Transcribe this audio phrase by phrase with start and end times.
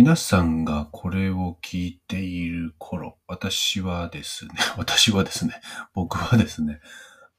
[0.00, 5.60] 皆さんがこれを聞いている頃、私はですね、 私はですね、
[5.92, 6.78] 僕はですね、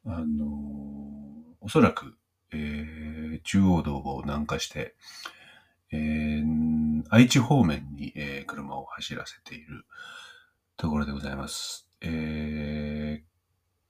[0.05, 0.45] あの
[1.61, 2.17] おそらく、
[2.51, 4.93] えー、中央道を南下して、
[5.93, 9.85] えー、愛知方面に、えー、車を走らせている
[10.75, 11.87] ところでございます。
[12.01, 13.29] えー、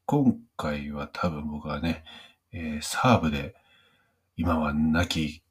[0.06, 2.04] 今回は多分僕はね、
[2.52, 3.56] えー、サーブで、
[4.38, 5.44] 今は亡き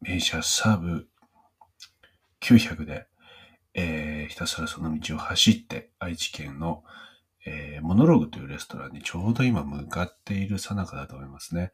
[0.00, 1.07] 名車サーブ
[2.40, 3.06] 900で、
[3.74, 6.84] えー、ひたすらその道を走って愛知県の、
[7.46, 11.72] えー、モノローグというレストランにちょうど今向かっているさなかだと思いますね。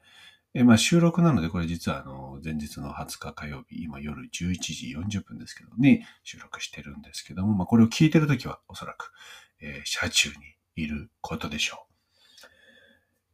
[0.54, 9.12] えー、まあ収録なのでこれ実はあの前日の20日火曜日、今夜11時40分ですけどに収録してるんですけども、まあこれを聞いてるときはおそらく、
[9.60, 10.36] えー、車中に
[10.76, 11.94] いることでしょう。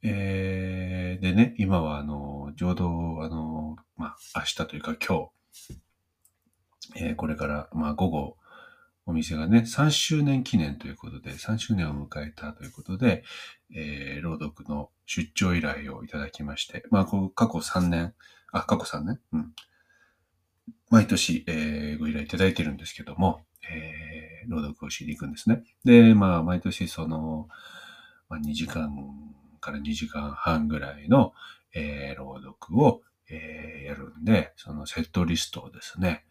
[0.03, 2.87] えー、でね、今はあの、ちょうど
[3.23, 5.31] あの、まあ明日というか今
[5.69, 5.81] 日、
[6.96, 8.36] えー、これから、まあ、午後、
[9.06, 13.24] お店がね、3周年記念ということで、3周年を迎えたということで、
[13.74, 18.14] えー、朗読の出張依頼をいただきまして、まあ、こう過去3年、
[18.52, 19.20] あ、過去3年？
[19.32, 19.52] うん。
[20.91, 25.62] 毎年、えー、ご依頼いただいてるんですけども、えー、朗読をしに行くんですね。
[25.84, 27.48] で、まあ、毎年その、
[28.28, 28.91] まあ、2時間
[29.60, 31.32] から2時間半ぐらいの、
[31.75, 36.25] えー、朗読を、えー、やるんで、そのセットリストをですね、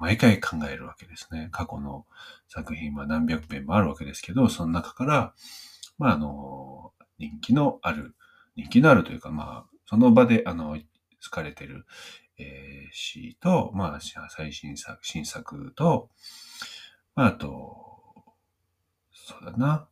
[0.00, 1.48] 毎回考えるわけですね。
[1.52, 2.06] 過去の
[2.48, 5.34] 作品は何百編もあるわけですけど、その中から、
[5.98, 8.14] まあ、あの、人気のある、
[8.56, 10.78] 人気のあるというか、まあ、その場で、あの、
[11.22, 11.86] 好かれてる、
[12.38, 16.10] えー、詩と、まあ、最新作、新作と、
[17.14, 17.86] まあ、あと、
[19.12, 19.88] そうだな。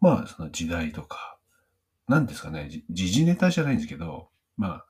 [0.00, 1.38] まあ、その時代とか、
[2.08, 4.84] 何ですかね、時事ネタじゃないんですけど、まあ、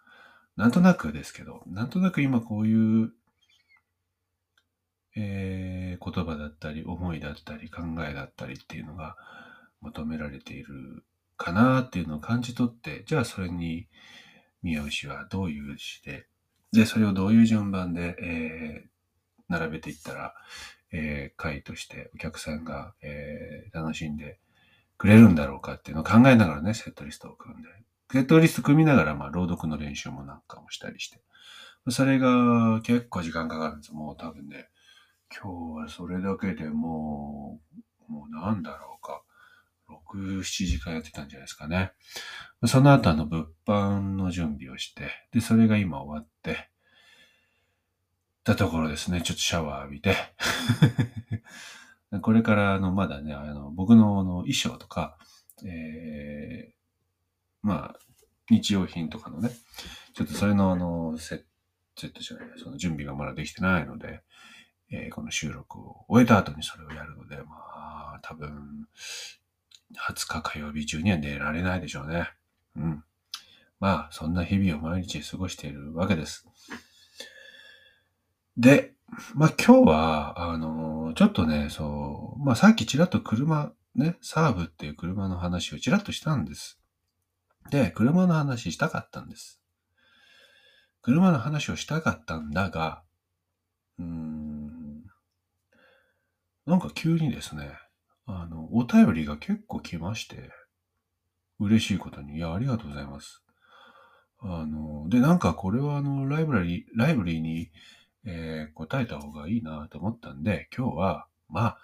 [0.56, 3.12] なんとなくですけど、なんとなく今こういう
[5.20, 9.16] えー、言葉だったり、思いだったり、考えだったりっていうのが
[9.80, 11.04] 求められている
[11.36, 13.88] かなっていうのを感じ取って、じゃあそれに
[14.62, 16.26] 宮牛はどういう詩で、
[16.72, 18.88] で、それをどういう順番で、えー、
[19.48, 20.34] 並べていったら、
[20.92, 24.38] えー、会としてお客さんが、えー、楽しんで
[24.98, 27.68] くれるんだろうかっていうのを考えながらね、セットリストを組んで、
[28.12, 31.20] セットリスト組みながら、まあ、朗読の練習もなんかもしたりして、
[31.90, 33.92] それが結構時間かかるんです。
[33.92, 34.68] もう多分ね、
[35.30, 37.60] 今日はそれだけでも
[38.08, 39.22] う、もうなんだろうか。
[39.88, 41.92] 6、7時間やってたんじゃないですかね。
[42.66, 46.68] その後あの物販の準備をして、で、それが今終わって、
[48.44, 49.20] たところですね。
[49.20, 50.16] ちょっとシャワー浴びて。
[52.22, 55.18] これからあの、まだね、あの、僕のあの衣装とか、
[55.64, 56.74] えー、
[57.60, 57.98] まあ、
[58.48, 59.50] 日用品とかのね、
[60.14, 64.22] ちょっとそれのあの、セットじゃない、その準備がまだできてないので、
[64.90, 67.44] えー、この収録を終えた後にそれをやるので、ま
[68.16, 68.86] あ、多分、
[70.08, 72.30] 20日火曜日中には寝られないでしょうね。
[72.76, 73.04] うん。
[73.80, 76.46] まあ、そんな日々を毎日過ごしているわけです。
[78.56, 78.94] で、
[79.34, 86.78] まあ今日は、あの、ちょっとね、そう、まあさっきちらっと車、ね、サーブっていう車の話をちらっとしたんです。
[87.70, 89.60] で、車の話したかったんです。
[91.02, 93.02] 車の話をしたかったんだが、
[93.98, 94.57] うん、
[96.68, 97.72] なんか急にですね、
[98.26, 100.50] あの、お便りが結構来まして、
[101.58, 103.42] 嬉しいことに、いや、ありがとうございます。
[104.40, 107.70] あの、で、なんかこれはあの、ライブラリ、ライブリーに、
[108.26, 111.78] えー、答えた方がいいなと思ったんで、今日は、まあ、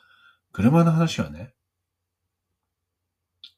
[0.52, 1.54] 車の話はね、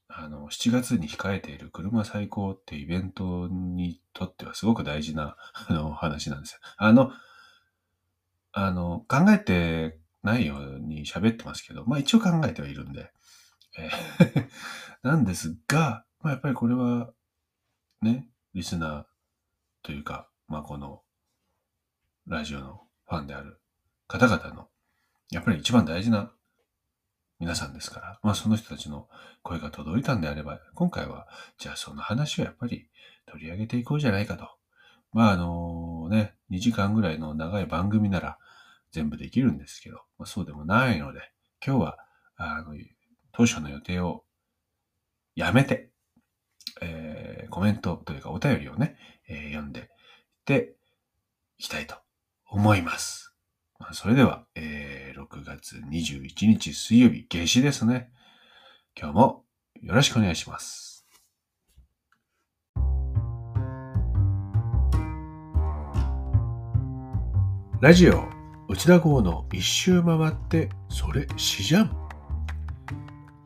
[0.06, 5.36] あの、7月に控えている車最高ってイベントにとってはすごく大事な、
[5.68, 6.60] あの、話なんですよ。
[6.76, 7.10] あの、
[8.52, 13.10] あの、考えてないように喋ってますけど、まあ一応考えてはいるんで。
[13.78, 14.48] えー
[15.02, 17.12] なんですが、まあやっぱりこれは、
[18.02, 19.04] ね、リスナー
[19.82, 21.02] というか、まあこの、
[22.26, 23.60] ラジオのファンである
[24.08, 24.68] 方々の、
[25.30, 26.32] やっぱり一番大事な
[27.38, 29.08] 皆さんですから、まあその人たちの
[29.44, 32.88] 声が届いたんであれば、今回は、じゃあその話をやっぱり
[33.26, 34.48] 取り上げていこうじゃないかと。
[35.12, 38.38] まああのね、2時間ぐらいの長い番組なら、
[38.92, 41.20] 全部できるんですけど、まあ、そうでもないので、
[41.64, 41.98] 今日は、
[42.36, 42.74] あの、
[43.32, 44.24] 当初の予定を
[45.34, 45.90] やめて、
[46.80, 48.96] えー、コメントというかお便りをね、
[49.28, 49.86] えー、読んでいっ
[50.44, 50.76] て
[51.58, 51.96] いきたいと
[52.48, 53.34] 思います。
[53.78, 58.10] まあ、それでは、えー、6月21日水曜日、夏至ですね。
[58.98, 59.44] 今日も
[59.82, 61.06] よろしくお願いします。
[67.82, 68.35] ラジオ
[68.68, 72.06] 内田号の一周回って、それ死じゃん。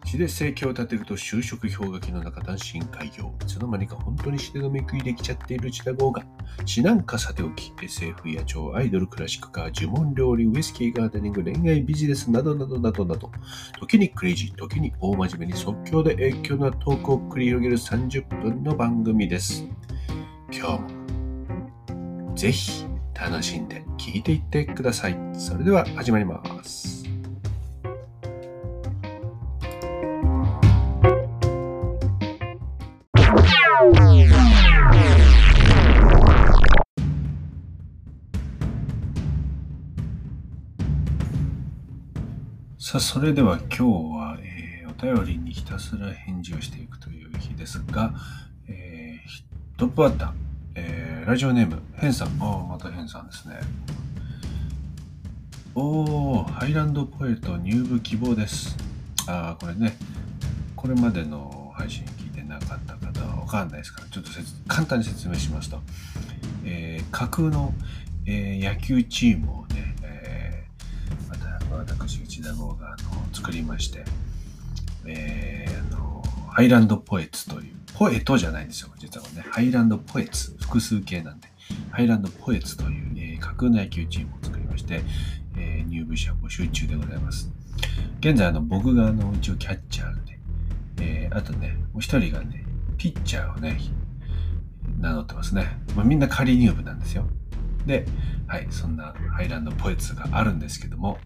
[0.07, 3.33] 血で生計を立てると就職氷河期の中単身開業。
[3.43, 6.25] いつの間にか本当に死でのめくりできちゃっている内田号が、
[6.65, 13.31] 死なんかさておき、SF や超アイドル、クラシックカー、呪文料理、ウイスキーガーデニング、恋愛ビジネスなどなどなどなど、
[13.79, 19.65] 時にクレイジー、時に大真面目に即興で影響のトークを繰り広げる30分の番組です。
[20.51, 25.19] 今日も、ぜひ、楽しんで聞いていってください。
[25.35, 27.01] それでは始まります。
[42.91, 48.13] さあ、それでは今日は、えー、お便りにひたすら返事をしていくという日ですが、
[48.67, 50.33] えー、トップバッター、
[51.21, 52.29] えー、ラジオネーム、ヘンさん。
[52.41, 53.61] ああ、またヘンさんですね。
[55.75, 58.75] おー、ハイランドポエト入部希望です。
[59.27, 59.97] ああ、これね、
[60.77, 64.31] これまでの配信聞いてなかった方はわかんないですから、ちょっと
[64.67, 65.81] 簡単に説明しますと、
[66.65, 67.75] えー、架空の、
[68.25, 74.05] えー、野球チームをね、えー、また私、内田剛があの作りまして、
[75.05, 76.10] えー、あの
[76.53, 79.45] ハイランドポエツというポエトじゃないんですよ、実はね。
[79.51, 81.49] ハイランドポエツ、複数形なんで。
[81.91, 85.03] ハイランドポエツという、えー、架空の野球チームを作りまして、
[85.57, 87.51] えー、入部者募集中でございます。
[88.21, 90.39] 現在、あの、僕があの、一応キャッチャーで、
[91.01, 92.65] えー、あとね、もう一人がね、
[92.97, 93.79] ピッチャーをね、
[94.99, 95.79] 名乗ってますね。
[95.95, 97.27] まあ、みんな仮入部なんですよ。
[97.87, 98.07] で、
[98.47, 101.19] はい、そんなハイランドポエツがあるんですけども、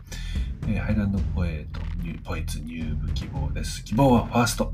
[0.66, 1.80] えー、ハイランドポエト、
[2.24, 3.84] ポエツ入部希望です。
[3.84, 4.72] 希望はファースト。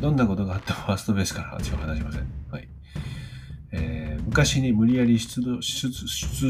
[0.00, 2.26] どんなことがあってもファーストベースから話を話しません。
[2.50, 2.68] はい。
[3.72, 5.40] えー、昔に無理やり出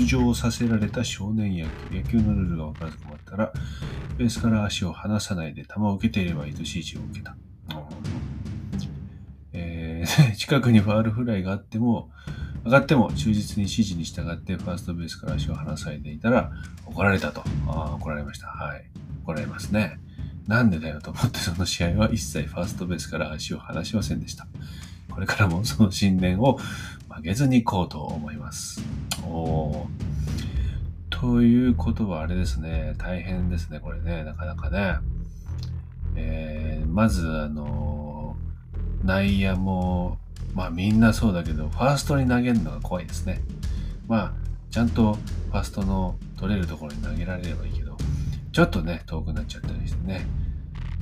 [0.04, 3.52] 場させられた少年野球、野球のルールが分からず困ったら、
[4.16, 7.36] ベースから足を離さないで球を受けていればいいと指示を受けた。
[9.52, 12.10] えー、 近くにファールフライがあっても、
[12.66, 16.50] 上がっても忠実に指示に従ってファーストベースから足を離されていたら
[16.84, 17.42] 怒られたと。
[17.68, 18.48] あ怒られました。
[18.48, 18.84] はい。
[19.22, 20.00] 怒られますね。
[20.48, 24.48] なんでだよと思ってその試合は一切ファーストベースから足を離しませんでした。
[25.10, 26.58] これからもその信念を
[27.08, 28.82] 曲げずに行こうと思います。
[29.24, 29.86] お
[31.08, 34.98] ということはあれですね、大変ですね、これね、なかなかね。
[36.16, 38.36] えー、まず、あの、
[39.04, 40.18] 内野も、
[40.56, 43.42] まあみんなそうだけど、ファーストに投げるのが怖いですね。
[44.08, 44.32] まあ、
[44.70, 47.94] ちゃんとファーストの取れるところに投げられればいいけど、
[48.52, 50.26] ちょっとね、遠くなっちゃったりしてね。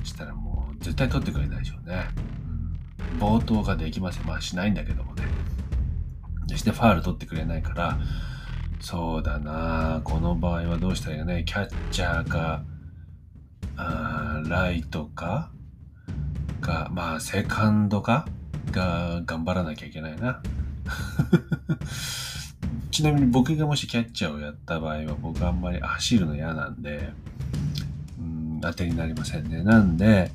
[0.03, 2.09] したらもう絶対取ってくれないでしょうね。
[3.17, 4.25] 冒頭ができません。
[4.25, 5.23] まあしないんだけどもね。
[6.49, 7.97] そしてファール取ってくれないから、
[8.81, 11.43] そうだなこの場合はどうしたらいいかね。
[11.45, 12.63] キャッチャーか、
[13.77, 15.49] あーライトか、
[16.59, 18.27] が、まあセカンドか
[18.71, 20.41] が頑張らなきゃいけないな。
[22.91, 27.11] ちなみに僕がもしキャッチャーをやった場合は僕あんまり走るの嫌なんで、
[28.19, 29.63] うん当てになりませんね。
[29.63, 30.31] なんで、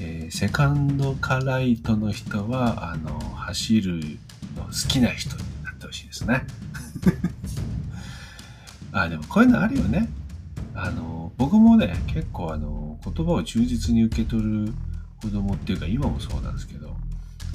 [0.00, 4.00] えー、セカンドかライトの人は、あの、走る
[4.56, 6.44] の好きな人になってほしいですね。
[8.92, 10.08] あ、でもこういうのあるよね。
[10.74, 14.72] あの、僕もね、結構あの、言葉を忠実に受け取る
[15.20, 16.96] 子供っていうか、今もそうなんですけど、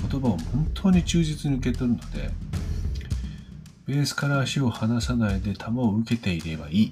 [0.09, 2.31] 言葉を本当に忠実に受け取るので、
[3.85, 6.91] ベースから足を離さないで球を受けていればいいっ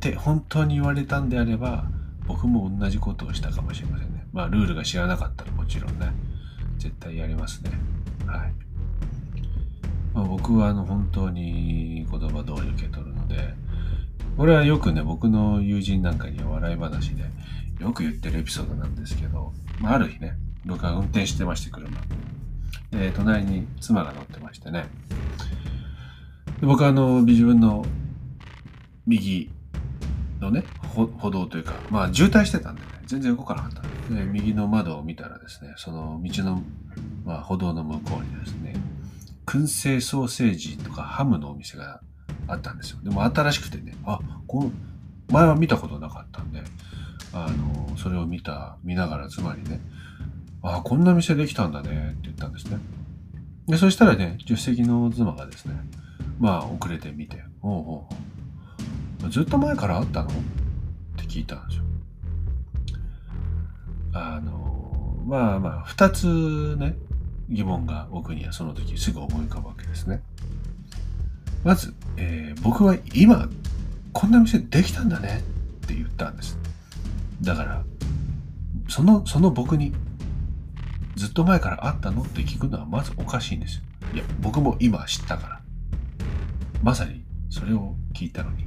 [0.00, 1.86] て本当に言われたんであれば、
[2.26, 4.26] 僕も同じことをしたかもしれませんね。
[4.32, 6.12] まあ、ルールが知らなかったらもちろんね、
[6.76, 7.70] 絶対やりますね。
[8.26, 8.52] はい。
[10.12, 13.54] まあ、僕はあの本当に言葉通り受け取るので、
[14.36, 17.24] これはよくね、僕の友人なんかには笑い話で
[17.80, 21.90] よく言ってるエピソードなんですけど、まあ、ある日ね、僕は運転してまして、車。
[22.90, 24.86] で、隣に妻が乗ってましてね。
[26.60, 27.84] で僕はあの、自分の
[29.06, 29.50] 右
[30.40, 30.64] のね、
[30.94, 33.82] 歩道というか、まあ渋滞してたんでね、全然動かなかった。
[34.14, 36.62] で、右の窓を見たらですね、その道の、
[37.24, 38.74] まあ歩道の向こうにですね、
[39.46, 42.00] 燻製ソーセージとかハムのお店が
[42.46, 42.98] あったんですよ。
[43.02, 44.70] でも新しくてね、あ、この、
[45.30, 46.62] 前は見たことなかったんで、
[47.34, 49.80] あの、それを見た、見ながら妻にね、
[50.62, 52.78] ああ、こんな店できたんだねって言ったんですね。
[53.66, 55.74] で、そしたらね、助手席の妻がですね、
[56.38, 58.08] まあ遅れてみて、おうお
[59.22, 60.28] うおずっと前からあったの？
[60.28, 60.32] っ
[61.16, 61.84] て聞いたんですよ。
[64.12, 66.96] あの、まあまあ、二つね、
[67.48, 70.22] 疑問が僕にはその時すぐ思い浮かぶわけですね。
[71.64, 73.48] まず、えー僕は今、
[74.12, 75.42] こんな店できたんだね
[75.84, 76.58] って言ったんです。
[77.44, 77.84] だから、
[78.88, 79.92] その、その僕に、
[81.16, 82.22] ずっと前からあったの？
[82.22, 83.82] って聞くのはまずおかしいんですよ。
[84.14, 85.60] いや、僕も今知ったから。
[86.82, 88.64] まさにそれを聞いたのに。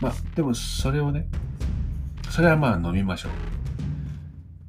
[0.00, 1.26] まあ、でもそれをね、
[2.30, 3.32] それはまあ飲みましょう。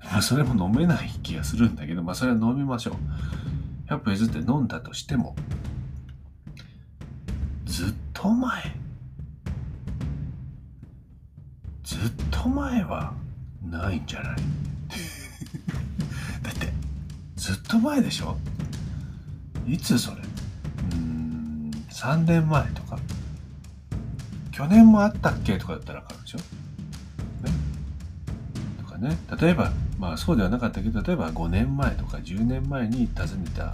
[0.05, 3.91] まあ、それも飲めない気がするんだけど、まあ、それは飲みましょう。
[3.91, 5.36] 100歩譲って飲んだとしても、
[7.65, 8.75] ずっと前、
[11.86, 12.00] ずっ
[12.32, 13.13] と前は
[13.70, 14.36] ないんじゃない？
[16.42, 16.72] だって、
[17.36, 18.38] ずっと前でしょ？
[19.68, 20.18] いつそれ？
[20.18, 22.98] うーん、3年前とか。
[24.51, 26.38] 去年もあったっけとかだったらわかるでしょ？
[26.38, 26.44] ね。
[28.82, 29.18] とかね。
[29.39, 33.74] 例えば、まあそうではなかったけど、例えば5年前とか10年前に訪ねた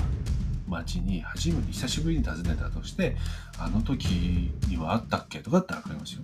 [0.67, 3.15] 町に初めて久しぶりに訪ねたとして、
[3.57, 6.21] あの時にはあったっけとかだったらわかりますよ。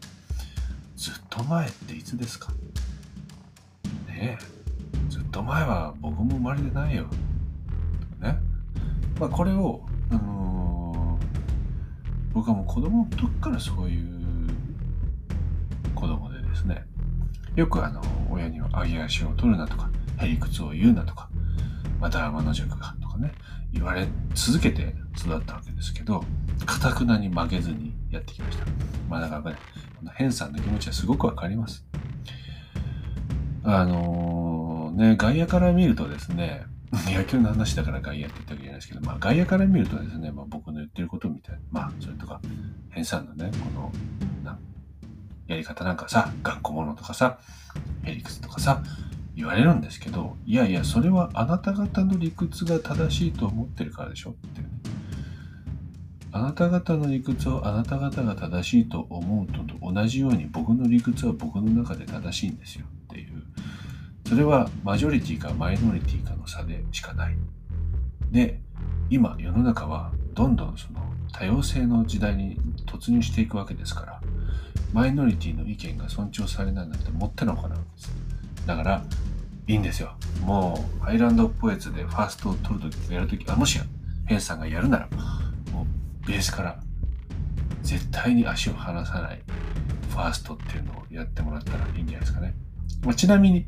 [0.98, 2.51] ずっと前っていつですか？
[4.08, 5.10] ねえ。
[5.10, 7.06] ずっと前は僕も生まれてないよ。
[8.20, 8.39] ね。
[9.20, 11.27] まあこれを、あのー
[12.34, 14.08] 僕はもう子供の時からそういう
[15.96, 16.86] 子供でですね、
[17.56, 18.00] よくあの、
[18.30, 19.89] 親には揚げ足を取るなとか、
[20.20, 21.30] へりくつを言うなとか、
[22.00, 23.32] また天の塾がとかね、
[23.74, 26.24] 言われ続けて育ったわけですけど、
[26.66, 28.66] かたくなに負けずにやってきました。
[29.10, 29.58] まあだからね、
[29.98, 31.84] このヘンさんの気持ちはすごくわかります。
[33.63, 36.66] あのね、外野から見るとですね、
[37.10, 42.39] 野球の話だから外野って言ったわけじゃないですけど、まあ外野から見るとですね、まあ僕の言ってることみたいな、まあそれとか、
[42.92, 43.92] ヘンさんのね、この、
[44.44, 44.58] な
[45.48, 47.39] やり方なんかさ、頑固者とかさ、
[48.04, 48.84] ヘリクスとかさ、
[49.36, 54.68] 言われるんですけど、いやいや、それはあなた方の理屈が正しいと思ってるからでしょってね。
[56.31, 63.43] あなた方の理屈をあなた方が正しいと思うとと同じように僕の理屈は僕の中で正しいんですよっていう。
[64.27, 67.36] それはマジョリティかマイノリティかの差でしかない。
[68.31, 68.60] で、
[69.10, 71.00] 今世の中はどんどんその
[71.31, 74.22] 多様性の時代に突入していくわけですから、
[74.93, 78.12] マイノリティの意見が尊重されないなんてもってのかなんです。
[78.65, 79.03] だから、
[79.67, 80.13] いいんですよ。
[80.41, 83.84] もう、ハイランドポエツでファーストを取るとき、やるとき、あ、もしや、
[84.25, 85.10] ヘンさんがやるなら、
[86.27, 86.79] ベースから、
[87.84, 89.41] 絶対に足を離さない、
[90.10, 92.53] ファーストっていうのをやってもらったらいいんじゃないですかね。
[93.03, 93.65] まあ、ちなみに、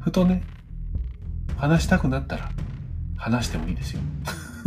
[0.00, 0.42] ふとね、
[1.56, 2.50] 話したくなったら、
[3.16, 4.00] 話してもいいですよ。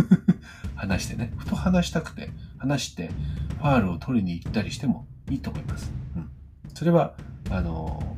[0.75, 1.33] 話してね。
[1.37, 3.11] ふと話したくて、話して、
[3.59, 5.91] ファールを取りに行ったりしてもいいと思います。
[6.15, 6.29] うん。
[6.73, 7.13] それは、
[7.49, 8.17] あの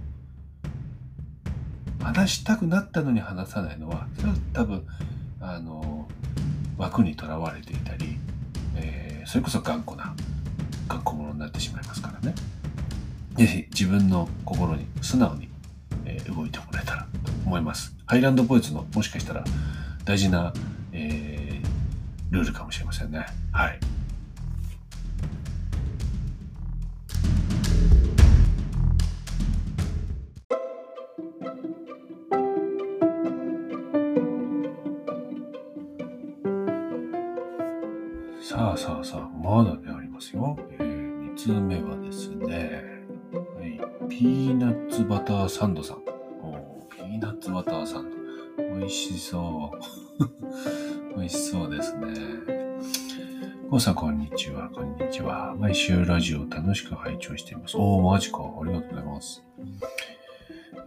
[2.03, 4.85] 話したくなったのに話さないのは、それは多分、
[5.39, 6.07] あの
[6.77, 8.19] 枠にとらわれていたり、
[8.75, 10.13] えーそれこそ頑固な、
[10.87, 12.35] 頑固者になってしまいますからね。
[13.37, 15.47] 是非自分の心に素直に、
[16.05, 17.95] えー動いてもらえたらと思います。
[18.05, 19.43] ハイランドボーイズのもしかしたら
[20.05, 20.53] 大事な、
[20.91, 23.25] えールールかもしれませんね。
[23.51, 23.79] はい。
[40.79, 42.81] えー、2通目はですね、
[43.33, 45.97] はい、ピーナッツバターサンドさん。
[46.41, 48.17] おーピーナッツバターサンド。
[48.77, 51.15] 美味しそう。
[51.15, 52.07] 美味しそうですね。
[53.69, 54.69] コウさん、こんにちは。
[54.69, 55.55] こんにちは。
[55.57, 57.77] 毎週ラジオ楽しく拝聴しています。
[57.77, 58.39] おー、マジか。
[58.39, 59.43] ありがとうございます。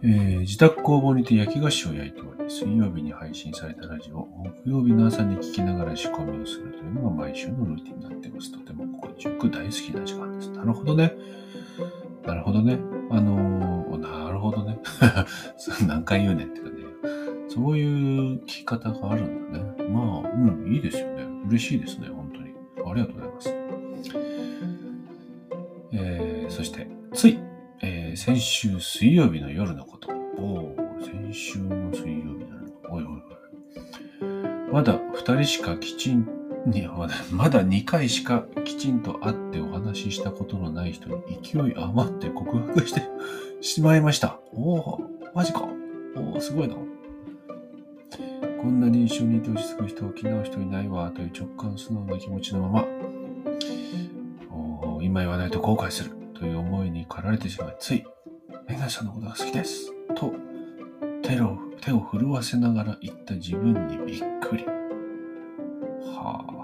[0.05, 4.27] えー自宅工房にて焼き菓子を焼いており、水曜日に配信されたラジオを
[4.63, 8.51] 木曜日の朝に聞きながら仕込みをするというのが毎週のルーティンになっています。
[8.51, 10.51] とても心地よく大好きな時間です。
[10.51, 11.13] なるほどね。
[12.25, 12.79] なるほどね。
[13.09, 14.77] あのーなるほどね。
[15.87, 16.75] 何回言うねんってかね。
[17.49, 19.89] そういう聞き方があるんだね。
[19.89, 21.23] まあ、うん、いいですよね。
[21.47, 22.53] 嬉しいですね、本当に。
[22.91, 23.55] ありがとうございます。
[25.93, 26.24] えー
[28.25, 30.09] 先週水曜日の夜のこと。
[30.39, 32.89] おー先週の水曜日の夜の。
[32.89, 34.73] おいおいおい。
[34.73, 36.27] まだ二人しかきちん、
[36.73, 43.03] いやまだ、まだ2回しかきちんと会ってお話ししたことのない人に勢い余って告白して
[43.61, 44.39] しまいました。
[44.53, 45.01] おお
[45.35, 45.67] マジか。
[46.17, 46.73] おおすごいな。
[48.59, 52.85] こんなに一緒にいて落ち着く人を気直う人いないわという直感素直な気持ちのまま、
[54.49, 58.03] おー今言わないと後悔するという思いに駆られてしまい、つい、
[58.67, 60.33] メガネさんのことが好きですと
[61.21, 64.65] 手を手を震わせながら言った自分にびっくり。
[66.03, 66.55] はあ。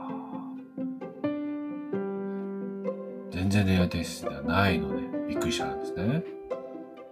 [3.29, 6.23] 全然恋愛体質ではないので、びっくりしたんですね。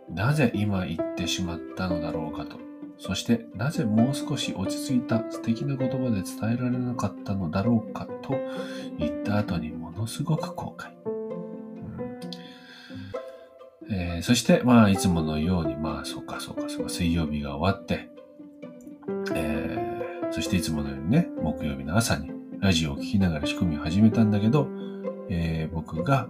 [0.10, 2.58] なぜ今言ってしまったのだろうかと。
[2.98, 8.36] そしてなぜもう少し落ち着いた素敵な言葉で伝えられなかったのだろうかと
[8.98, 10.99] 言った後にものすごく後悔。
[14.20, 18.10] ー、そして、まあ、いつものように、まあ、そうか、そうか、そうか、水曜日が終わって、
[19.36, 24.68] えー、そしていつものようにね、木曜日の朝にラジオを聴きながら仕組みを始めたんだけど、
[25.30, 26.28] えー、僕が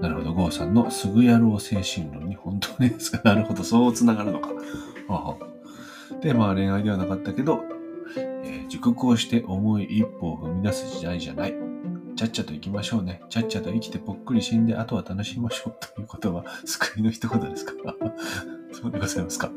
[0.00, 4.50] なるほど、ゴーさんのすぐやろう精神論に本当ですかなるほど、そう繋がるのか。
[6.20, 7.64] で、まあ恋愛ではなかったけど、
[8.16, 11.63] えー、熟考して重い一歩を踏み出す時代じゃない。
[12.16, 13.20] ちゃっちゃと行きましょうね。
[13.28, 15.74] ちゃっちゃと生きてぽっくり死んで、あとは楽しみましょう。
[15.94, 17.72] ということは、 救いの一言ですか？
[18.72, 19.50] そうでございますか？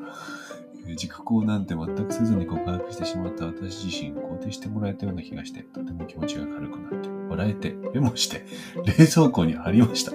[0.96, 8.46] 熟考なんて全くせずに告白してしまった私自身、肯定してもらえたような気がして、とても気持ちが軽くなって、笑えて、メモして、
[8.86, 10.14] 冷蔵庫に貼りました。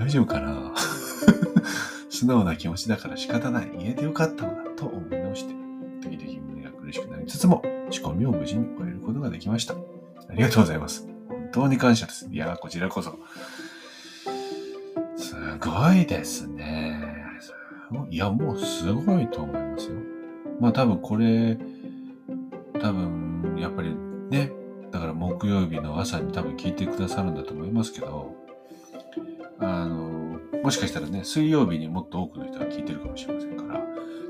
[0.00, 0.74] 大丈夫かな？
[2.08, 3.70] 素直な気持ちだから仕方ない。
[3.78, 5.54] 言えてよかったのだと思い直して、
[6.02, 9.72] 時々胸が苦しくなりつつも、仕込みを無事に終えことができました。
[9.74, 9.78] あ
[10.34, 11.08] りがとうございます。
[11.28, 12.28] 本当に感謝です。
[12.30, 13.18] いやこちらこそ。
[15.16, 17.16] すごいですね。
[18.10, 19.96] いや、もうすごいと思いますよ。
[20.60, 21.58] まあ多分これ、
[22.82, 23.96] 多分、やっぱり
[24.28, 24.52] ね、
[24.90, 28.34] だから木曜日の朝に多分聞いてくださるんだと思いますけど、
[29.58, 33.80] あの、もしかしたらね、水曜日にもっと多くの人が聞いてるかもしれませんから、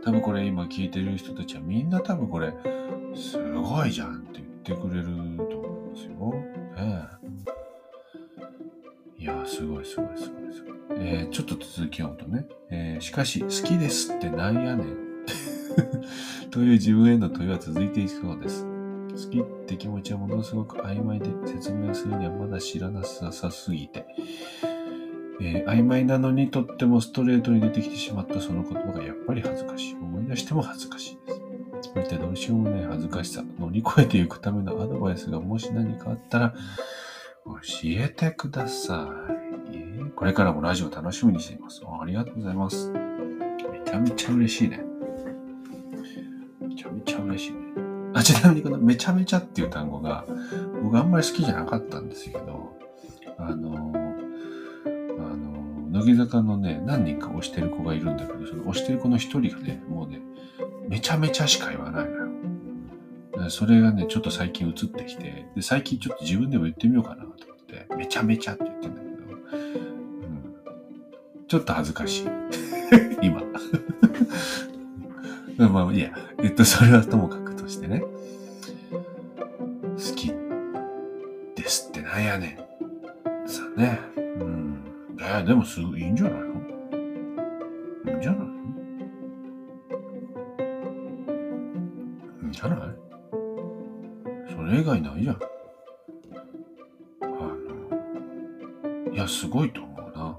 [0.05, 2.55] 多分これ今聞いてる人たちはみんな多分これ、
[3.17, 4.18] すごいじゃん
[4.75, 6.35] ってくれると思いますよ。
[6.77, 7.09] ね
[9.19, 10.99] いや、すごいすごいすごいすごい。
[11.01, 14.97] えー、ちょっと続き読むとね、えー、しかし、好きですってなんやねん
[16.51, 18.65] という自分への問いは続いていきそうです。
[18.65, 24.07] 好きって気持ちはものすごく曖昧で説明するにはまだ知らなさすぎて、
[25.41, 29.95] えー、曖昧なのにとってもストレートに出てきてしまったその言葉がやっぱり恥ずかしい。
[29.95, 31.38] 思い出しても恥ずかしいです。
[31.89, 36.55] こういったどうしようもない恥ずかしさ乗り越えていくためのアドバイスがもし何かあったら
[37.45, 39.09] 教えてくださ
[39.71, 40.13] い。
[40.15, 41.83] これからもラジオ楽しみにしています。
[41.87, 42.91] ありがとうございます。
[42.91, 42.99] め
[43.85, 44.81] ちゃめちゃ嬉しいね。
[46.61, 47.59] めちゃめちゃ嬉しいね。
[48.15, 50.27] あ、ちなみにこのめちゃめちゃっていう単語が
[50.83, 52.77] 僕あんまり好きじゃなかったんですけど、
[53.39, 53.93] あの
[55.91, 60.21] 乃木坂のね、何人か推してる子がいるんだけど、その推してる子の一人がね、もうね、
[60.89, 62.11] めちゃめちゃしか言わないの
[63.45, 63.51] よ。
[63.51, 69.37] それがね、ちょっと最近映ってきて、で、最近ちょっと自分でも言ってみようかなと思って、めちゃめちゃって言ってんだけど、う
[70.27, 72.29] ん、ちょっと恥ずかしい。
[73.23, 73.43] 今。
[75.71, 78.09] まあ、いや、えっと、それはともかくとしてね、好
[80.17, 80.33] き
[81.57, 82.59] ですってなんやね
[83.45, 83.49] ん。
[83.49, 84.01] さあね。
[85.21, 86.48] えー、でもすごいいいんじゃない？
[94.89, 95.39] 外ないじゃん。
[97.21, 97.27] あ
[99.07, 100.39] の、いや、すごいと思うな。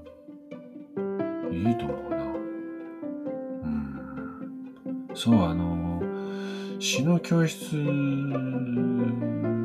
[1.52, 2.16] いいと思うな。
[3.62, 5.08] うん。
[5.14, 6.02] そう、あの、
[6.80, 7.76] 詩の教室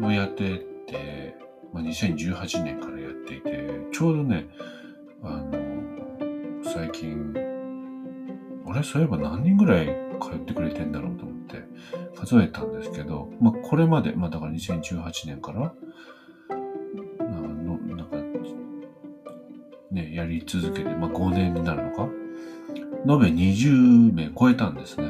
[0.06, 1.36] をやってて、
[1.74, 4.48] まあ、2018年からやっていて、ちょうどね、
[5.24, 5.52] あの、
[6.63, 7.34] 最近、
[8.67, 8.84] あれ？
[8.84, 9.88] そういえば何人ぐらい
[10.21, 11.63] 通ってくれてんだろうと思って
[12.15, 15.73] 数えたんですけど、まあ、これまで、まあ、だから2018年から、
[16.49, 16.54] あ
[17.23, 18.17] のなんか、
[19.91, 22.10] ね、やり続けて、まあ、5年になるのか？
[23.08, 25.08] 延べ20名超えたんですね。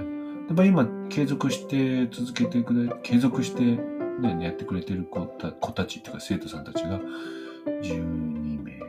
[0.48, 7.00] でまあ、今、継続して続けてくれ、継続してね、やってくれてる子た子たちっていうか生徒さんたちが
[7.82, 8.80] 12名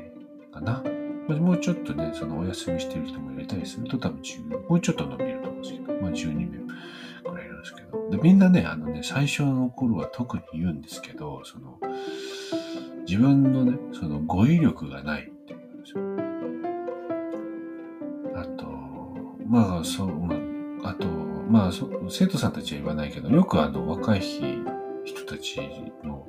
[0.53, 0.83] かな？
[1.29, 6.56] もうちょっとね、そのお休みしてる人も入れたりすると多分10、もうちょっと伸びると思うんですけど、まあ12名
[8.11, 8.19] で。
[8.19, 11.79] みんなね、あのね、最初の頃は特に言うんですけど、その、
[13.07, 16.01] 自分のね、その語彙力がないって言うんですよ。
[18.37, 18.67] あと、
[19.47, 20.35] まあ、そう、ま
[20.89, 21.07] あ、あと、
[21.49, 21.71] まあ
[22.11, 24.65] 生徒さんたちは言わないけど、よくあの、若い人
[25.25, 25.61] たち
[26.03, 26.27] の、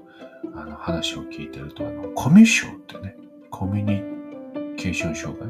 [0.53, 3.17] あの、話を聞いてると、あの、コミュ障ってね、
[3.49, 5.49] コミュニケーション障害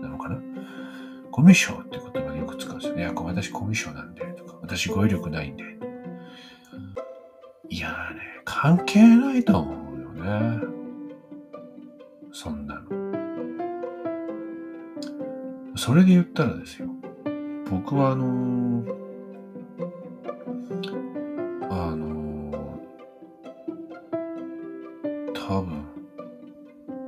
[0.00, 0.40] なのかな？
[1.32, 3.02] コミュ障って言葉でよく使うんですよね。
[3.02, 4.22] いや、私コミュ障なんで、
[4.76, 5.64] 私語彙力ないんで。
[7.68, 10.60] いやね、関係ないと思うよね。
[12.32, 12.88] そんなの。
[15.76, 16.88] それで言ったらですよ。
[17.68, 18.94] 僕はあのー、
[21.68, 25.84] あのー、多分、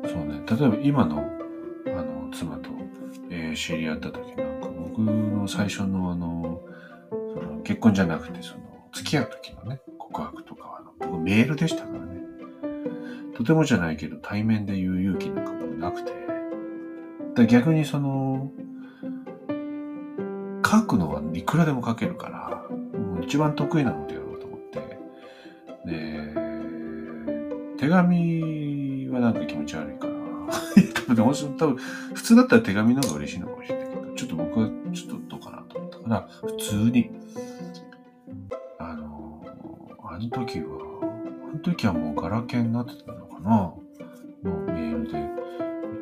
[0.05, 1.25] そうね例えば今の、
[1.87, 2.71] あの、妻と、
[3.31, 6.52] えー知り合った時なんか、僕の最初のあの、その
[7.65, 8.61] 結婚じゃなくて、その、
[8.93, 12.21] 付き合う時のね、告白とかは、僕メールでしたからね。
[13.35, 16.13] とてもじゃないけど、対面で言う勇気なんかもなくて。
[17.35, 18.53] で逆にその、
[20.65, 24.81] 書くのはいくらでも書けるから、もう一番得意なのでやろうと思って。
[25.87, 26.35] で、
[27.79, 30.13] 手紙はなんか気持ち悪いから。
[30.95, 31.77] 多分でも多分
[32.15, 37.11] 普通だったら手紙の方が嬉しいのかもしれないけど、ちょっと僕はちょっとどうかなと思ったから、普通に、
[40.15, 40.67] あの時は、
[41.51, 43.73] あの時はもうガラケーになってたのかな？
[44.45, 45.19] のメールで、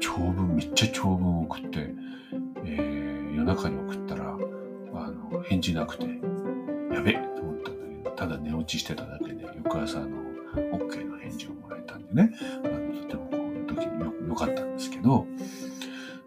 [0.01, 1.95] 長文、めっちゃ長文送って、
[2.65, 6.07] えー夜中に送ったら、あの、返事なくて、
[6.93, 10.09] やべえと思ったんだけど、ただ寝落ちしてただけで、翌朝あの、
[10.77, 12.33] OK の返事をもらえたんでね、
[12.65, 15.27] あのとてもこう、時によ、良かったんですけど、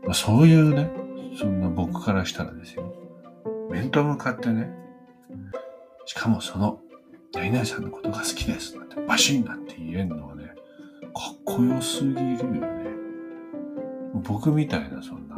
[0.05, 0.89] まあ、そういうね、
[1.37, 2.95] そんな僕からしたらですよ、
[3.69, 4.73] 面と向かってね、
[6.05, 6.79] しかもその、
[7.33, 10.53] 何々さんのことが好きですなんて、バシンなんて言えんのはね、
[11.13, 12.63] かっこよすぎるよね。
[14.23, 15.37] 僕みたいな、そんな、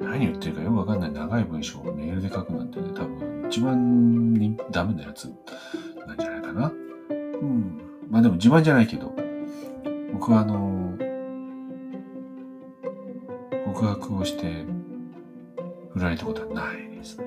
[0.00, 5.32] 何言ってるかよくわかんない長い文章をメールで書くなんてね、多分一番にダメなやつ
[6.06, 6.72] なんじゃないかな。
[7.10, 7.14] う
[7.44, 7.80] ん。
[8.10, 9.14] まあでも自慢じゃないけど、
[10.12, 10.98] 僕はあの、
[13.66, 14.64] 告白をして
[15.92, 17.24] 振られたことはないですね。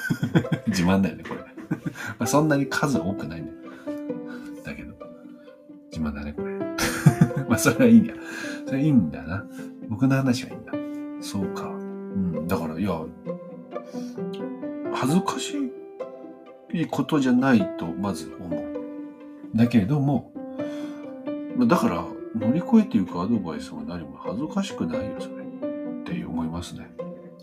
[0.68, 1.51] 自慢だよね、これ。
[2.18, 3.58] まあそんなに数多くないんだよ。
[4.64, 4.94] だけど、
[5.90, 6.58] 自慢だね、これ。
[7.48, 8.14] まあそれはいいんだ。
[8.66, 9.44] それいいんだな。
[9.88, 10.72] 僕の話はいいんだ。
[11.20, 11.68] そうか。
[11.68, 11.74] う
[12.18, 12.46] ん。
[12.46, 13.00] だから、いや、
[14.92, 15.72] 恥ずかし
[16.72, 18.62] いことじゃないと、まず思う。
[19.54, 20.32] だけれども、
[21.66, 22.04] だから、
[22.34, 25.42] 乗り越えていくアドバイスも何も恥ずかしくないよ、それ。
[25.42, 26.90] って思いますね。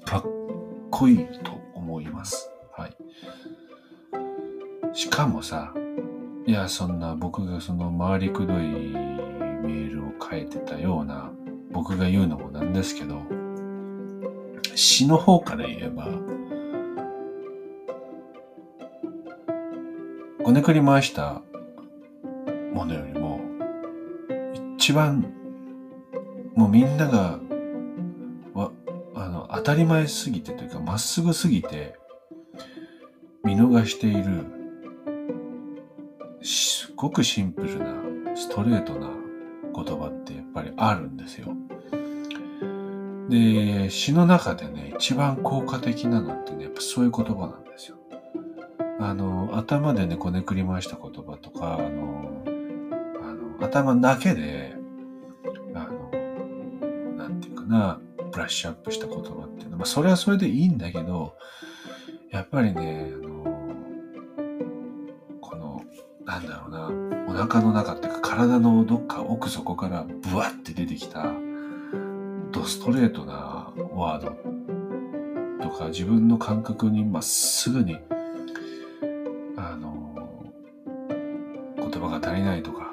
[0.05, 0.23] かっ
[0.89, 2.51] こいいと思います。
[2.71, 2.97] はい。
[4.99, 5.73] しかもさ、
[6.45, 11.31] いや、そんな僕がその回りくどいメールを書いてたような、
[11.71, 13.21] 僕が言うのもなんですけど、
[14.75, 16.09] 詩の方から言えば、
[20.43, 21.43] こねくり回した
[22.73, 23.39] ものよりも、
[24.75, 25.31] 一番、
[26.55, 27.39] もうみんなが、
[28.53, 28.71] わ、
[29.15, 31.95] あの、当たり前すぎてというか、まっすぐすぎて、
[33.45, 34.58] 見逃している、
[36.99, 37.95] ごくシンプルな、
[38.35, 39.09] ストレートな
[39.73, 41.47] 言葉ってやっぱりあるんですよ。
[43.29, 47.95] で、詩の中でね、一番効果的なのってね、やっぱそういう言葉なんですよ。
[48.99, 52.43] あの、頭でね、こねくり回した言葉とか、あの、
[53.23, 54.75] あの頭だけで、
[55.73, 56.11] あの、
[57.15, 61.37] なんていうかな、ブラッシュアップした言葉っていうのは、まあ、それはそれでいいんだけど、
[62.29, 63.13] やっぱりね、
[67.47, 71.31] 腹の中っていうか体のどっか奥底からブワって出てきた、
[72.51, 74.59] ドストレートなワード
[75.63, 77.97] とか自分の感覚にまっすぐに、
[79.57, 80.15] あの、
[81.77, 82.89] 言葉が足りないとか、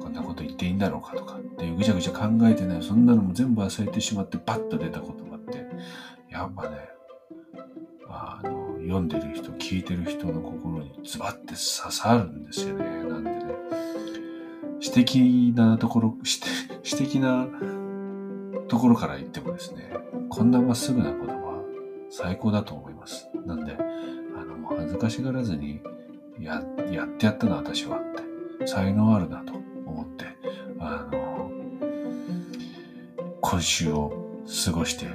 [0.00, 5.66] こんなこと言っていいんだろうかとかっていうぐちゃぐちゃ考えてない、そんなのも全部忘れてしまってバッと出た言葉って、
[6.30, 6.76] やっぱね、
[8.08, 11.56] あの、読んでる人、聞いてる人の心にズバッて刺
[11.90, 12.84] さるんですよね。
[12.84, 13.55] なんでね、
[14.86, 16.40] 詩的なところ、詩
[16.84, 17.48] 詩的な
[18.68, 19.90] ところから言ってもですね、
[20.28, 21.64] こんなまっすぐな言葉、
[22.08, 23.28] 最高だと思います。
[23.44, 25.80] なんで、あの、恥ずかしがらずに、
[26.38, 28.00] や、やってやったな、私はっ
[28.60, 28.66] て。
[28.68, 29.54] 才能あるなと
[29.86, 30.26] 思って、
[30.78, 31.50] あの、
[33.40, 34.12] 今週を
[34.64, 35.06] 過ごして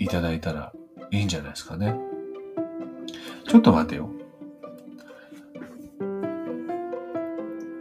[0.00, 0.72] いただいたら
[1.12, 1.94] いいんじゃないですかね。
[3.46, 4.10] ちょっと待てよ。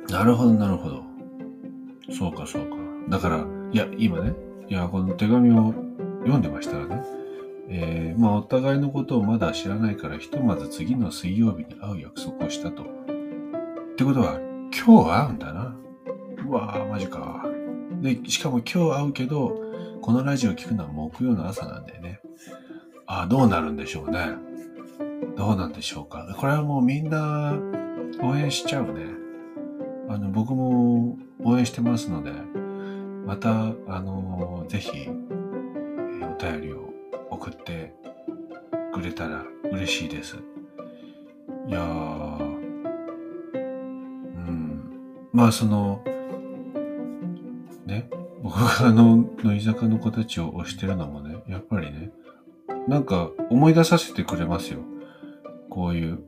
[0.10, 1.07] なるほど、なるほど。
[2.17, 2.75] そうか、そうか。
[3.10, 4.34] だから、いや、今ね、
[4.67, 5.73] いや、この手紙を
[6.21, 7.03] 読んでましたらね、
[7.69, 12.84] えーまあ、お互いのことをまだ知らないから、ひとまず次の水曜日に会う約束をしたと。
[12.84, 12.86] っ
[13.95, 14.39] てことは、
[14.73, 15.75] 今日会うんだな。
[16.47, 17.45] うわぁ、マジか。
[18.01, 19.62] で、しかも今日会うけど、
[20.01, 22.21] このラジオ聞くのは木曜の朝なんだよね。
[23.06, 24.30] ああ、どうなるんでしょうね。
[25.36, 26.36] どうなんでしょうか。
[26.38, 27.58] これはもうみんな
[28.21, 29.06] 応援しちゃうね。
[30.10, 31.17] あの、僕も
[31.48, 32.32] 応援してますので、
[33.26, 36.90] また、あの、ぜひ、お便りを
[37.30, 37.94] 送って
[38.94, 40.36] くれたら嬉しいです。
[41.68, 42.44] いやー、
[43.54, 44.82] うん。
[45.32, 46.04] まあ、その、
[47.86, 48.10] ね、
[48.44, 52.12] 僕があの、乃木坂の子たちを推してるのもね、やっぱりね、
[52.90, 54.80] なんか思い出させてくれますよ。
[55.70, 56.20] こういう、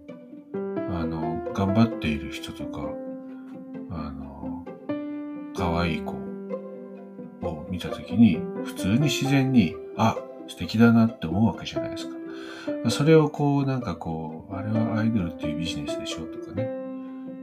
[0.92, 2.90] あの、頑張っている人とか、
[3.92, 4.29] あの、
[5.60, 6.14] 可愛い子
[7.42, 10.16] を見たときに、普通に自然に、あ、
[10.48, 12.16] 素敵だなって思うわけじゃないですか。
[12.90, 16.70] それをこう、なんかこう、あれはアイドルっていうビジネスでしょとかね。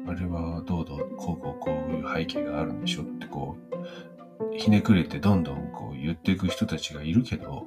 [0.09, 7.67] あれはどうどう、こうこうこういう背景があるんでしょってこう、ひねくれてどんどんこう言っていく人たちがいるけど、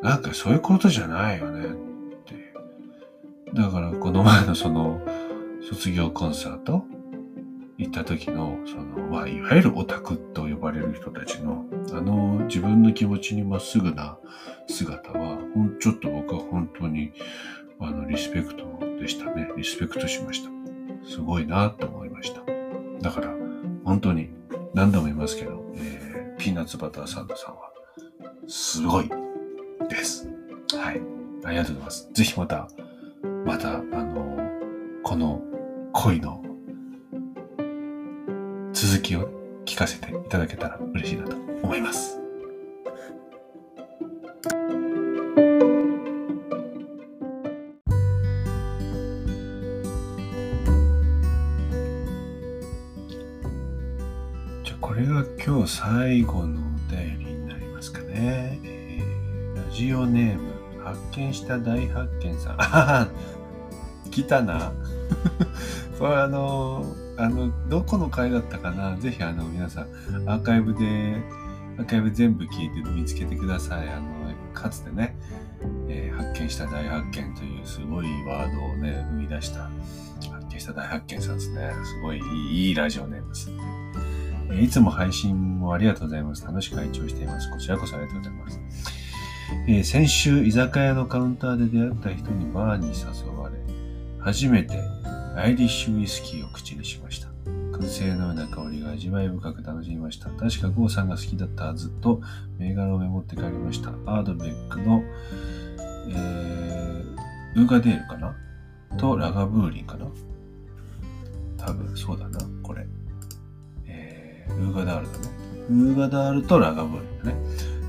[0.00, 1.68] なんかそういうことじゃないよねっ
[2.24, 2.54] て。
[3.52, 5.00] だからこの前のその
[5.68, 6.84] 卒業コンサート
[7.78, 14.18] 行った時の、その、まあ、いわゆるオタクと呼ばれる人たちの、あの自分の気持ちにまっすぐな
[14.66, 17.12] 姿は、ほん、ちょっと僕は本当に、
[17.78, 18.64] あの、リスペクト
[18.98, 19.50] でしたね。
[19.56, 20.50] リスペクトしました。
[21.06, 22.40] すごいなと思いました。
[23.02, 23.34] だから、
[23.84, 24.30] 本当に
[24.72, 27.70] 何度も言いますけど、えー、ピーナッツバターサンドさんは、
[28.48, 29.10] すごい
[29.90, 30.28] です。
[30.74, 31.00] はい。
[31.44, 32.08] ありがとうございます。
[32.12, 32.68] ぜひまた、
[33.44, 34.38] また、あの、
[35.02, 35.42] この
[35.92, 36.42] 恋の
[38.86, 39.28] 続きを
[39.64, 42.20] 聞かせていただけたら嬉しいなと思います。
[54.62, 58.60] じゃこれが今日最後のお便りになりますかね。
[58.62, 62.56] えー、ラジオネーム、発見した大発見さん。
[62.60, 63.08] あ、
[64.12, 64.72] 来たな。
[65.98, 66.84] これあの
[67.18, 68.96] あの、どこの回だったかな？
[68.96, 69.84] ぜひあの、皆さん、
[70.28, 71.16] アーカイブで、
[71.78, 73.88] アーカイブ全部聞いて見つけてください。
[73.88, 74.16] あの、
[74.52, 75.16] かつてね、
[75.88, 79.70] えー、発見した大発見というすごいワードをね、生み出した、
[80.30, 81.72] 発見した大発見さんですね。
[81.84, 83.50] すごいいいラジオネームです。
[84.50, 86.44] えー、いつも配信もありがとうございます。
[86.44, 87.50] 楽しく拝聴しています。
[87.50, 88.60] こちらこそありがとうございます。
[89.68, 93.56] えー、先週、居酒屋のカウンターで出会った人にバーに誘われ、
[94.26, 94.82] 初めて
[95.36, 97.28] アイリッシュウイスキーを口にしました。
[97.46, 100.30] 燻製のような香りが味わい深く楽しみました。
[100.30, 102.20] 確かゴーさんが好きだったはずと、
[102.58, 103.90] 銘柄をメモって帰りました。
[104.04, 105.04] アードベックの、
[106.10, 108.34] えー、ウーガデールかな？
[108.98, 110.06] とラガブーリンかな？
[111.56, 112.84] 多分そうだな、これ。
[113.84, 115.28] えー、ウーガダールだね。
[115.70, 117.36] ウーガダールとラガブーリンだね。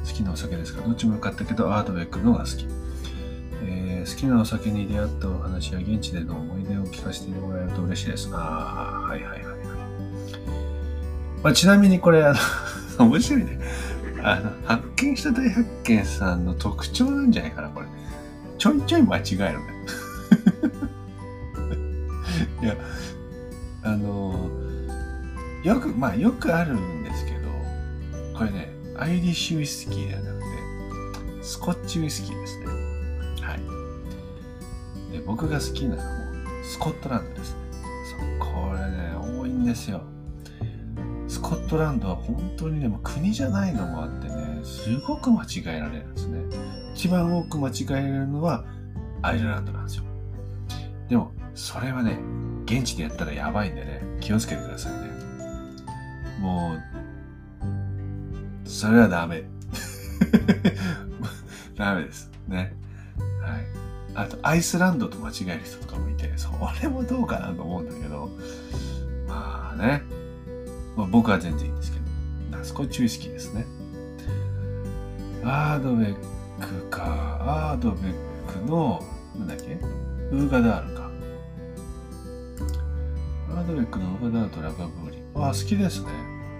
[0.06, 0.84] 好きなお酒ですか？
[0.84, 2.68] どっちも良かったけど、アードベックのが好き。
[4.08, 8.30] 好きなお酒に出会ったお話や現地での思い出を聞かせてもらえると嬉しいです。
[8.32, 9.58] ああ、はいはいはいはい。
[11.44, 12.40] まあ、ちなみにこれ、あの
[13.06, 13.60] 面白いね。
[14.24, 17.88] あの、発見した大発見さんの特徴なんじゃないかな、これ。
[18.58, 19.52] ちょいちょい間違えるね。
[22.64, 22.78] いや、
[23.84, 24.50] あの、
[25.64, 27.38] よく、まあよくあるんですけど、
[28.38, 30.46] これね、アイリッシュウイスキーではなくて、
[31.44, 32.67] スコッチウイスキーですね。
[35.28, 36.08] 僕が好きなのは
[36.64, 37.58] スコットランドですね。
[38.10, 40.02] そうこれね、多いんですよ。
[41.28, 46.40] スコットランドは本当にでも国じゃないのもあってね、すごく間違えられるんですね。
[46.96, 48.64] 一番多く間違えられるのは
[49.22, 50.04] アイルランドなんですよ。
[51.10, 52.18] でも、それはね、
[52.66, 55.10] 現地でやったらやばいんでね、気をつけてくださいね。
[56.40, 56.78] も
[58.66, 59.44] う、それはダメ。
[61.76, 62.32] ダメです。
[62.48, 62.74] ね。
[63.42, 63.87] はい。
[64.18, 66.50] あと、アイスランドと間違える人とかもいて、そ
[66.82, 68.32] れもどうかなと思うんだけど、
[69.28, 70.02] まあね、
[70.96, 72.00] まあ、僕は全然いいんですけ
[72.58, 73.68] ど、スコッチウイスキーですね。
[75.44, 76.16] アードベッ
[76.60, 78.14] クか、アードベッ
[78.52, 79.04] クの、
[79.38, 79.74] なんだっけ？
[79.74, 81.12] ウーガダールか。
[83.52, 85.22] アードベックのウーガダールとラガブーリ。
[85.36, 86.10] あ、好きですね。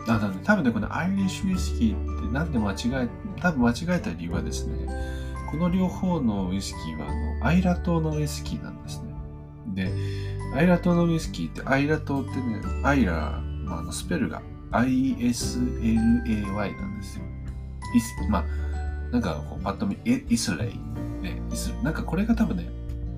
[0.08, 3.10] あ、だね、多分ね、このアイリッシュウイスキーってなんで間違え、
[3.42, 4.88] 多分間違えた理由はですね、
[5.50, 9.08] この両方のウイスキーはあのアイラ島のウイスキーなんですね。
[9.74, 9.92] で、
[10.56, 15.96] アイラ島のウイスキーって、アイラ島ってね、アイラ、まあ、のスペルが ISLAY
[16.78, 17.26] なんですよ。
[17.96, 18.44] イスまあ、
[19.12, 20.80] なんかこうパッと見、イスレイ。
[21.22, 22.70] ね、イスなんかこれが多分ね、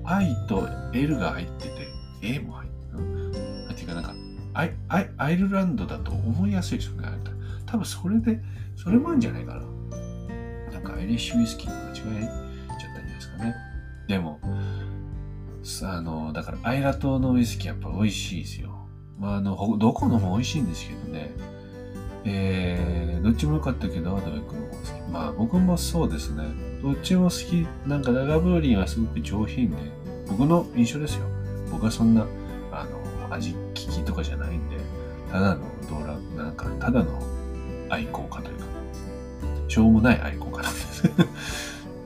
[0.04, 1.88] I と L が入ってて、
[2.22, 3.30] A も入ってる。
[3.72, 4.14] っていうかなんか
[4.54, 7.08] アイアイ、アイルランドだと思いやすいですよね。
[7.66, 8.40] 多分それで、
[8.76, 9.62] それもあるんじゃないかな。
[10.72, 13.54] なんかアイリッシュウイスキー違えちゃったんじゃないですかね。
[14.08, 14.40] でも、
[15.84, 18.88] あの、だからアイラ島のウイスキーやっぱ美味しいですよ。
[19.18, 21.30] まあ、あの、どこのも美味しいんですけどね。
[22.24, 25.10] えー、どっちも良かったけど、アドベックの方が好き。
[25.10, 26.44] まあ、僕もそうですね。
[26.82, 27.66] どっちも好き。
[27.88, 29.76] なんか、ラガブーリンはすごく上品で、
[30.28, 31.26] 僕の印象ですよ。
[31.70, 32.26] 僕はそんな、
[32.72, 34.76] あの、味聞きとかじゃないんで、
[35.30, 37.22] ただのドラ、なんか、ただの
[37.88, 38.64] 愛好家というか、
[39.68, 41.10] しょうもない愛好家なんです。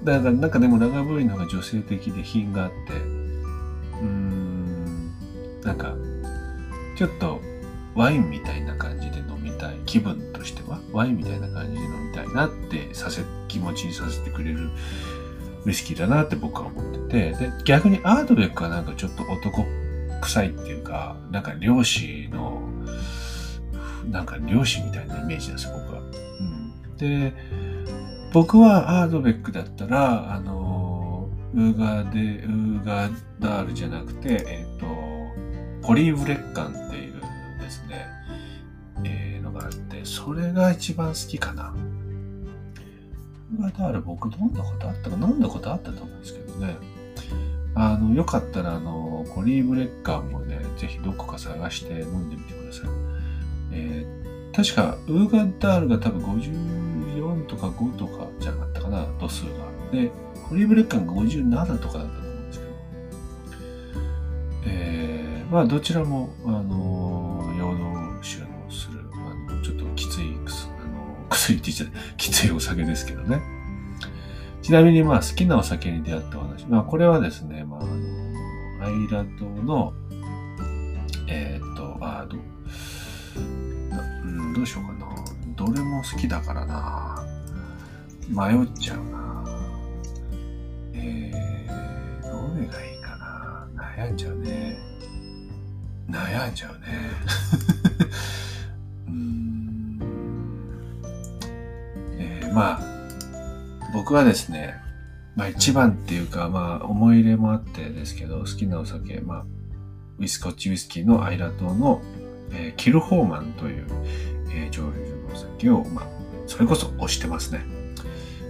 [0.04, 5.10] だからなんかでもラガーブルーのが女性的で品があって、うーん、
[5.62, 5.94] なんか、
[6.96, 7.40] ちょっと
[7.94, 9.76] ワインみたいな感じで飲みたい。
[9.86, 14.70] 気分としては、ワインみたいな感じで飲みたいなってさせ、気持ちにさせてくれる
[15.64, 19.64] ウイスキーだなって僕は思ってて、で、逆にアードベックはなんかちょっと男
[20.20, 22.60] 臭いっていうか、なんか漁師の、
[24.10, 26.00] なんか漁師みたいなイメージです、僕は。
[26.00, 27.32] うん、で、
[28.34, 34.86] 僕はアードベックだったら、あの、ウーガーで、ウーガーダールじゃなくて、えっ、ー、と、
[35.86, 37.20] ポリーブレッカンっていう
[37.60, 38.08] ですね、
[39.04, 41.76] えー、のがあって、それが一番好きかな。
[43.52, 46.74] ウーガーダール僕飲んだことあったか飲んだことあったと思うんですけどね。
[47.76, 52.90] あの、よかったら、あの、コリーブレッカーもね、ぜひどこか探して飲んでみてください。
[53.70, 56.20] えー、確か、ウーガダールが多分
[57.14, 59.50] 54とか5とかじゃなかったかな、度数が。
[59.92, 60.10] で、
[60.48, 62.72] コリーブレッカーが57とかだったと思うんですけど。
[64.66, 73.40] えー、まあ、どちらも、あの、陽動臭のする、あの、ちょっときつい、あの、 薬って言っちゃきついお酒ですけどね。
[74.62, 76.66] ちなみにまあ好きなお酒に出会ったお話。
[76.66, 77.92] まあこれはですね、まああの、
[78.86, 79.92] アイラ島の、
[81.28, 82.40] えー、っと、あどう、
[83.38, 84.93] うん、どうしようかな。
[85.64, 87.24] どれも好きだからな。
[88.28, 89.44] 迷っちゃうな。
[90.92, 93.66] えー、どれがいいかな。
[93.96, 94.76] 悩んじゃうね。
[96.10, 96.80] 悩んじゃうね。
[99.08, 100.00] うーん。
[102.18, 102.80] えー、まあ、
[103.94, 104.74] 僕はですね、
[105.34, 109.46] まあ一番っていうか、まあ思い入れもあってですけど、好きなお酒、まあ、
[110.18, 112.02] ウィスコッチウイスキーのアイラ島の、
[112.52, 113.86] えー、キルホーマンという、
[114.54, 116.08] えー、蒸留所のお酒を、まあ、
[116.46, 117.64] それこそ推してますね。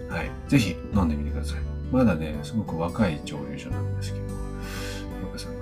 [0.09, 0.31] はい。
[0.49, 1.61] ぜひ飲んでみてください。
[1.90, 4.33] まだね、すごく若い蒸留所なんですけど、や
[5.29, 5.55] っぱその、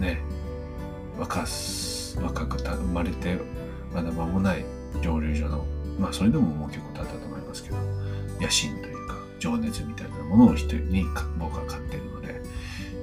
[0.00, 0.20] ね、
[1.18, 3.38] 若す、若く生まれて
[3.92, 4.64] まだ間もない
[5.02, 5.64] 蒸留所の、
[5.98, 7.76] まあそれでももう結構経ったと思いますけど、
[8.40, 11.04] 野心というか、情熱みたいなものを人に
[11.38, 12.40] 僕は買ってるので、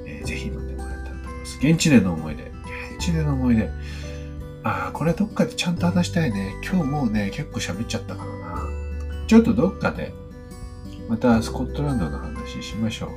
[0.06, 1.58] えー、ぜひ飲んでもらいたいと思います。
[1.62, 2.44] 現地での思い出。
[2.98, 3.70] 現地での思い出。
[4.63, 6.54] ああ、これどっかでちゃんと話したいね。
[6.63, 8.67] 今日もうね、結構喋っちゃったからな。
[9.28, 10.13] ちょっとどっかで、
[11.10, 13.10] またスコットランドの話しましょう。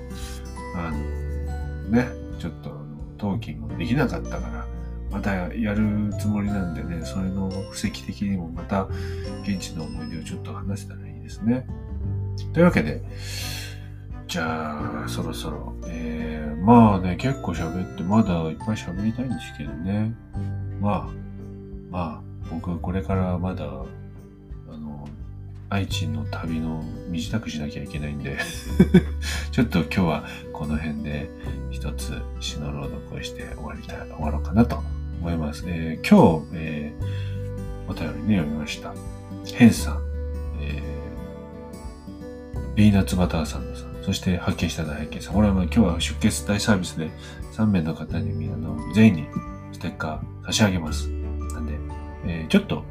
[0.77, 2.73] あの、ね、ちょっと、
[3.19, 4.67] 陶器もできなかったから、
[5.11, 8.89] またやるつもりなんでね、それの布石的にもまた
[9.43, 11.67] 現地の思い出をちょっと話せたらいいですね。
[12.53, 13.03] というわけで、
[14.27, 20.13] じゃあ、そろそろ、えー、まあね、結構喋って、まだいっぱい喋りたいんですけどね。
[20.81, 21.24] まあ、
[21.95, 23.67] まあ、僕これからまだ、あ
[24.77, 25.09] の、
[25.71, 28.37] 愛知の旅の身支度しなきゃいけないんで
[29.53, 31.31] ちょっと今日はこの辺で
[31.71, 34.83] 一つ詩の朗読をして終わりたい、終わろうかなと
[35.21, 35.63] 思います。
[35.69, 38.93] えー、今日、えー、お便りね、読みました。
[39.55, 40.03] ヘンさん。
[42.75, 45.35] ビーナッツバターサンドさん、そして発見した大発見さん。
[45.35, 47.09] これは今日は出血大サービスで
[47.53, 49.27] 3名の方にみんなの全員に
[49.73, 51.14] ステッカー差し上げます。
[52.27, 52.85] えー、ちょっと、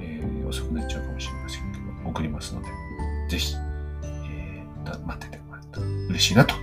[0.00, 2.68] えー、遅くなっちゃうかもしれませんけど、送りますので、
[3.28, 3.54] ぜひ、
[4.04, 6.54] えー、待っててもらったら嬉しいなと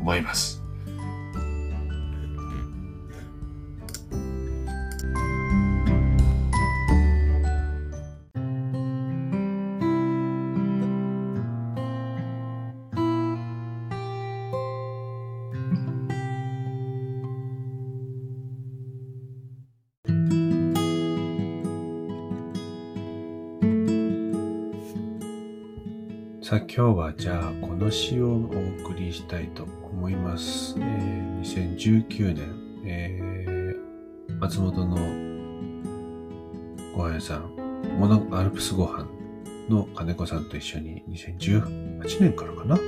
[0.00, 0.61] 思います。
[26.74, 28.34] 今日はじゃあこの詩をお
[28.82, 30.74] 送りしたいと思います。
[30.78, 34.96] えー、2019年、えー、松本の
[36.96, 37.54] ご飯屋さん、
[37.98, 39.06] モノアルプスご飯
[39.68, 42.78] の金子さんと一緒に2018年からかな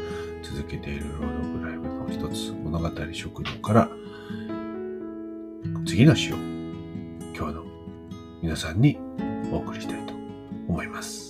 [0.42, 3.90] 続けている朗読ライブの一つ物語食堂から
[5.84, 6.36] 次の詩を
[7.36, 7.64] 今日の
[8.40, 8.96] 皆さんに
[9.52, 10.14] お送りしたいと
[10.68, 11.23] 思います。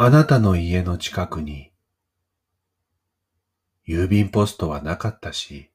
[0.00, 1.72] あなたの家の近くに
[3.84, 5.72] 郵便ポストはなかったし、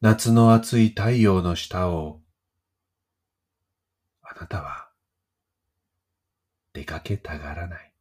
[0.00, 2.22] 夏の暑い太陽の下を、
[4.22, 4.88] あなたは
[6.72, 7.92] 出かけたがらない。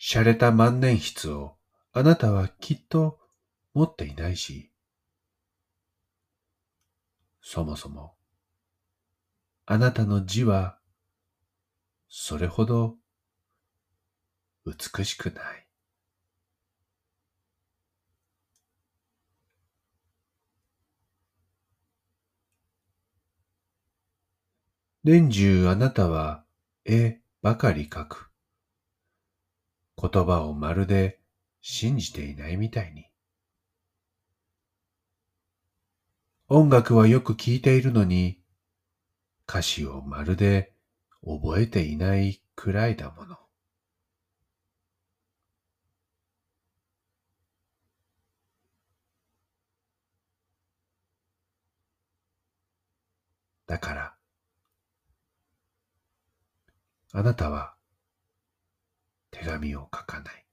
[0.00, 1.56] 洒落た万年筆を
[1.92, 3.18] あなたはきっと
[3.74, 4.69] 持っていないし、
[7.52, 8.14] そもそも
[9.66, 10.78] あなたの字は
[12.08, 12.94] それほど
[14.64, 15.66] 美しくない。
[25.02, 26.44] 年中あなたは
[26.84, 28.30] 絵ばかり描く。
[30.00, 31.18] 言葉をまるで
[31.62, 33.09] 信じていないみたいに。
[36.52, 38.40] 音楽はよく聴いているのに、
[39.48, 40.72] 歌詞をまるで
[41.24, 43.36] 覚えていないくらいだもの。
[53.68, 54.14] だから、
[57.12, 57.76] あなたは
[59.30, 60.44] 手紙を書かない。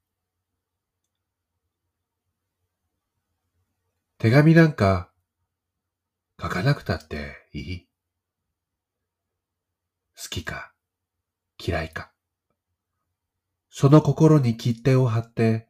[4.20, 5.10] 手紙なんか
[6.40, 7.88] 書かなくたっていい。
[10.16, 10.72] 好きか
[11.60, 12.12] 嫌いか。
[13.70, 15.68] その心に切手を貼って、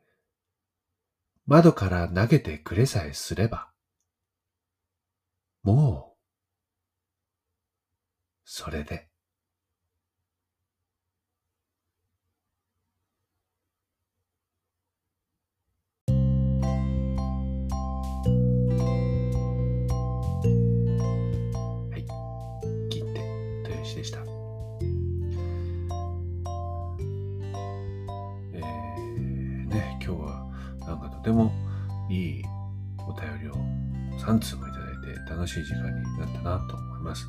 [1.45, 3.70] 窓から投げてくれさえすれば、
[5.63, 6.18] もう、
[8.43, 9.07] それで。
[31.28, 31.51] ても
[32.09, 32.43] いい
[33.05, 33.53] お便りを
[34.19, 37.28] 3通もいただいて楽しい時間になったなと思います。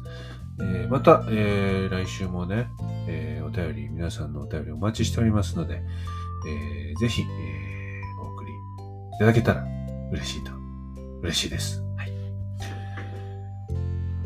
[0.60, 2.68] えー、また、えー、来週もね、
[3.08, 5.82] えー、お便り、皆さんのお便りお待ちしておりますので、
[6.48, 9.64] えー、ぜひ、えー、お送りいただけたら
[10.12, 10.52] 嬉しいと、
[11.22, 11.82] 嬉しいです。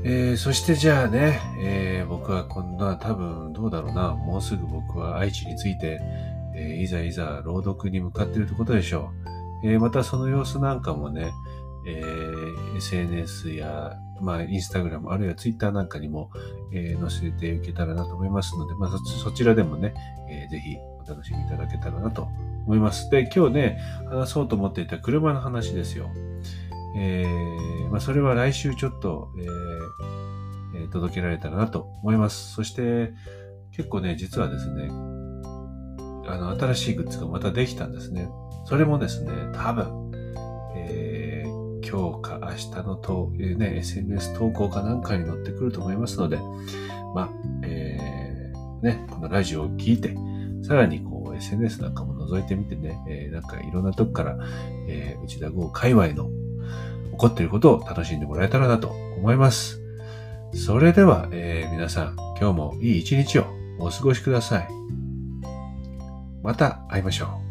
[0.04, 6.00] えー、そしてじゃあね、えー、僕はこんな多分どうだろうな、もうすぐ僕は愛知について、
[6.56, 9.21] えー、いざいざ朗読に向かっているということでしょう。
[9.64, 11.32] えまたその様子なんかもね、
[11.86, 12.04] え
[12.76, 16.30] SNS や、まあ、インスタグラム、あるいはツイッターなんかにも、
[16.72, 18.90] え載せていけたらなと思いますので、まあ、
[19.22, 19.94] そちらでもね、
[20.30, 22.28] えー、ぜひお楽しみいただけたらなと
[22.66, 23.10] 思います。
[23.10, 26.10] で、今日ね、話そうと思っていた車の話ですよ。
[26.96, 29.28] えー、まあ、それは来週ちょっと、
[30.74, 32.52] えー、届けられたらなと思います。
[32.52, 33.12] そして、
[33.72, 34.88] 結構ね、実はですね、
[36.26, 38.28] あの、新しいグッズがまたできたんですね。
[38.64, 40.12] それもですね、多分、
[40.76, 46.38] えー、今日か明日のと、えー、ね、SNS 投稿かなんかに載ってくると思いますので、
[47.14, 47.30] まあ、
[47.64, 50.16] えー、ね、このラジオを聞いて、
[50.66, 54.38] さらにこう SNS なんかも覗いてみてね、えー、なんかいろんなとこから、
[54.88, 56.30] えー、内田豪界隈の
[57.12, 59.80] 起こっていることを楽しんでもらえたらなと思います。
[60.54, 63.46] それでは、えー、皆さん、今日もいい一日を
[63.78, 64.68] お過ごしください。
[66.42, 67.41] また会いましょう。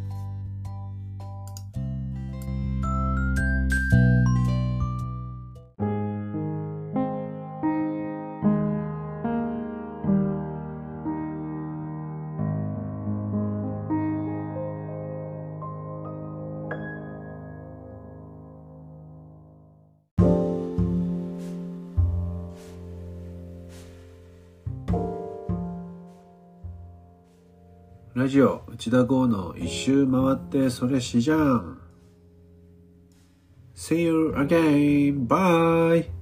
[28.81, 31.79] 内田剛の一周回ってそれしじゃん
[33.75, 35.27] See you again!
[35.27, 36.20] Bye!